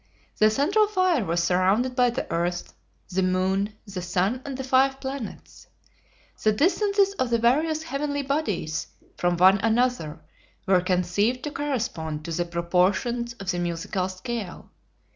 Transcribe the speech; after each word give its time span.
The 0.39 0.49
central 0.49 0.87
fire 0.87 1.23
was 1.23 1.43
surrounded 1.43 1.95
by 1.95 2.09
the 2.09 2.25
earth, 2.33 2.73
the 3.11 3.21
moon, 3.21 3.75
the 3.85 4.01
sun, 4.01 4.41
and 4.43 4.57
the 4.57 4.63
five 4.63 4.99
planets. 4.99 5.67
The 6.41 6.51
distances 6.51 7.13
of 7.19 7.29
the 7.29 7.37
various 7.37 7.83
heavenly 7.83 8.23
bodies 8.23 8.87
from 9.15 9.37
one 9.37 9.59
another 9.59 10.19
were 10.65 10.81
conceived 10.81 11.43
to 11.43 11.51
correspond 11.51 12.25
to 12.25 12.31
the 12.31 12.45
proportions 12.45 13.33
of 13.33 13.51
the 13.51 13.59
musical 13.59 14.09
scale. 14.09 14.71